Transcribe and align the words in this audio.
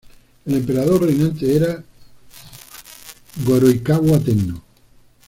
El 0.47 0.55
emperador 0.55 1.03
reinante 1.05 1.55
era 1.55 1.83
Go-Horikawa-"tennō". 3.45 4.59